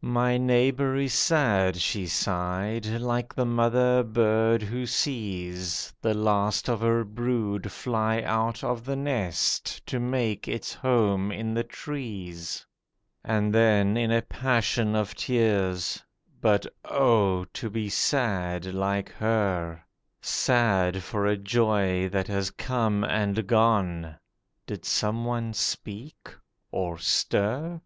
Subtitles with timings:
[0.00, 6.80] 'My neighbour is sad,' she sighed, 'like the mother bird who sees The last of
[6.80, 12.66] her brood fly out of the nest to make its home in the trees'—
[13.22, 19.84] And then in a passion of tears—'But, oh, to be sad like her:
[20.20, 24.16] Sad for a joy that has come and gone!'
[24.66, 26.30] (Did some one speak,
[26.72, 27.80] or stir?)